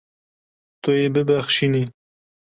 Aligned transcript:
Tu 0.81 0.91
yê 0.99 1.07
bibexşînî. 1.13 1.83